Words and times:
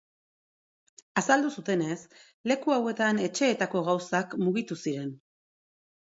Azaldu 1.21 1.49
zutenez, 1.61 1.97
leku 2.51 2.73
hauetan 2.75 3.19
etxeetako 3.25 3.83
gauzak 3.89 4.33
mugitu 4.47 4.79
ziren. 4.85 5.13